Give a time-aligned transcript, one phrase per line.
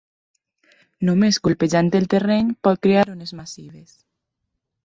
[1.09, 3.97] Només colpejant el terreny, pot crear ones massives.